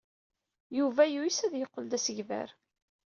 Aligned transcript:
Yuba 0.77 1.03
yuyes 1.13 1.39
ad 1.45 1.53
yeqqel 1.57 1.85
d 1.87 1.93
asegbar. 1.97 2.49